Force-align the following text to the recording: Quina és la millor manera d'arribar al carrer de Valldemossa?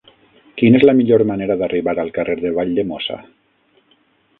Quina 0.61 0.79
és 0.79 0.85
la 0.89 0.95
millor 1.01 1.23
manera 1.33 1.59
d'arribar 1.61 1.95
al 2.07 2.13
carrer 2.19 2.41
de 2.43 2.57
Valldemossa? 2.59 3.23